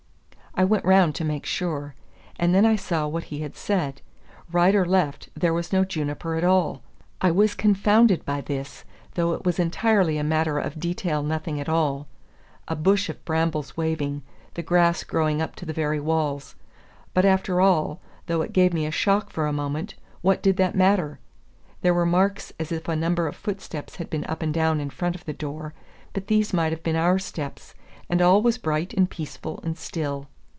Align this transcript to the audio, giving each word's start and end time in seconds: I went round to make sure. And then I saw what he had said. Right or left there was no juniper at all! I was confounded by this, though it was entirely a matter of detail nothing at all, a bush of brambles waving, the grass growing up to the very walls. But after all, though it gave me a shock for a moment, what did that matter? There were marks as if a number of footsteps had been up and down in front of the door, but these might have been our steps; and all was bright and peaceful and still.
I 0.53 0.65
went 0.65 0.83
round 0.83 1.15
to 1.15 1.23
make 1.23 1.45
sure. 1.45 1.95
And 2.37 2.53
then 2.53 2.65
I 2.65 2.75
saw 2.75 3.07
what 3.07 3.23
he 3.31 3.39
had 3.39 3.55
said. 3.55 4.01
Right 4.51 4.75
or 4.75 4.83
left 4.83 5.29
there 5.33 5.53
was 5.53 5.71
no 5.71 5.85
juniper 5.85 6.35
at 6.35 6.43
all! 6.43 6.81
I 7.21 7.31
was 7.31 7.55
confounded 7.55 8.25
by 8.25 8.41
this, 8.41 8.83
though 9.13 9.31
it 9.31 9.45
was 9.45 9.59
entirely 9.59 10.17
a 10.17 10.25
matter 10.25 10.59
of 10.59 10.77
detail 10.77 11.23
nothing 11.23 11.61
at 11.61 11.69
all, 11.69 12.05
a 12.67 12.75
bush 12.75 13.07
of 13.07 13.23
brambles 13.23 13.77
waving, 13.77 14.23
the 14.55 14.61
grass 14.61 15.05
growing 15.05 15.41
up 15.41 15.55
to 15.55 15.65
the 15.65 15.71
very 15.71 16.01
walls. 16.01 16.55
But 17.13 17.23
after 17.23 17.61
all, 17.61 18.01
though 18.25 18.41
it 18.41 18.51
gave 18.51 18.73
me 18.73 18.85
a 18.85 18.91
shock 18.91 19.29
for 19.29 19.47
a 19.47 19.53
moment, 19.53 19.95
what 20.21 20.43
did 20.43 20.57
that 20.57 20.75
matter? 20.75 21.19
There 21.79 21.93
were 21.93 22.05
marks 22.05 22.51
as 22.59 22.73
if 22.73 22.89
a 22.89 22.95
number 22.97 23.25
of 23.25 23.37
footsteps 23.37 23.95
had 23.95 24.09
been 24.09 24.25
up 24.25 24.41
and 24.41 24.53
down 24.53 24.81
in 24.81 24.89
front 24.89 25.15
of 25.15 25.23
the 25.23 25.33
door, 25.33 25.73
but 26.11 26.27
these 26.27 26.51
might 26.51 26.73
have 26.73 26.83
been 26.83 26.97
our 26.97 27.19
steps; 27.19 27.73
and 28.09 28.21
all 28.21 28.41
was 28.41 28.57
bright 28.57 28.93
and 28.93 29.09
peaceful 29.09 29.61
and 29.63 29.77
still. 29.77 30.27